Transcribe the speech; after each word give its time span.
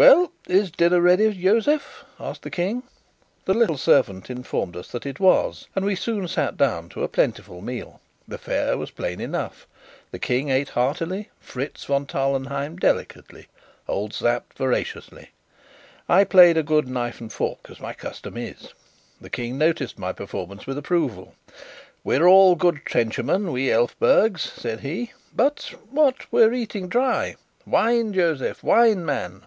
"Well, 0.00 0.30
is 0.46 0.70
dinner 0.70 1.00
ready, 1.00 1.32
Josef?" 1.34 2.04
asked 2.20 2.42
the 2.42 2.52
King. 2.52 2.84
The 3.46 3.52
little 3.52 3.76
servant 3.76 4.30
informed 4.30 4.76
us 4.76 4.92
that 4.92 5.04
it 5.04 5.18
was, 5.18 5.66
and 5.74 5.84
we 5.84 5.96
soon 5.96 6.28
sat 6.28 6.56
down 6.56 6.88
to 6.90 7.02
a 7.02 7.08
plentiful 7.08 7.60
meal. 7.60 8.00
The 8.28 8.38
fare 8.38 8.78
was 8.78 8.92
plain 8.92 9.20
enough: 9.20 9.66
the 10.12 10.20
King 10.20 10.50
ate 10.50 10.68
heartily, 10.68 11.30
Fritz 11.40 11.84
von 11.86 12.06
Tarlenheim 12.06 12.76
delicately, 12.76 13.48
old 13.88 14.14
Sapt 14.14 14.56
voraciously. 14.56 15.30
I 16.08 16.22
played 16.22 16.56
a 16.56 16.62
good 16.62 16.86
knife 16.86 17.20
and 17.20 17.32
fork, 17.32 17.68
as 17.68 17.80
my 17.80 17.92
custom 17.92 18.36
is; 18.36 18.72
the 19.20 19.28
King 19.28 19.58
noticed 19.58 19.98
my 19.98 20.12
performance 20.12 20.64
with 20.64 20.78
approval. 20.78 21.34
"We're 22.04 22.28
all 22.28 22.54
good 22.54 22.82
trenchermen, 22.84 23.50
we 23.50 23.68
Elphbergs," 23.68 24.42
said 24.52 24.78
he. 24.78 25.10
"But 25.34 25.72
what? 25.90 26.30
we're 26.30 26.54
eating 26.54 26.86
dry! 26.86 27.34
Wine, 27.66 28.12
Josef! 28.12 28.62
wine, 28.62 29.04
man! 29.04 29.42